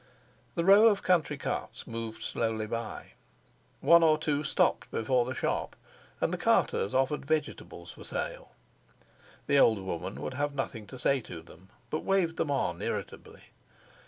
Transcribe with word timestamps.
The 0.55 0.65
row 0.65 0.87
of 0.87 1.03
country 1.03 1.37
carts 1.37 1.85
moved 1.85 2.23
slowly 2.23 2.65
by. 2.65 3.13
One 3.81 4.01
or 4.01 4.17
two 4.17 4.43
stopped 4.43 4.89
before 4.89 5.25
the 5.25 5.35
shop, 5.35 5.75
and 6.19 6.33
the 6.33 6.39
carters 6.39 6.95
offered 6.95 7.23
vegetables 7.23 7.91
for 7.91 8.03
sale. 8.03 8.49
The 9.45 9.59
old 9.59 9.77
woman 9.77 10.19
would 10.19 10.33
have 10.33 10.55
nothing 10.55 10.87
to 10.87 10.97
say 10.97 11.19
to 11.21 11.43
them, 11.43 11.69
but 11.91 11.99
waved 12.03 12.37
them 12.37 12.49
on 12.49 12.81
irritably. 12.81 13.43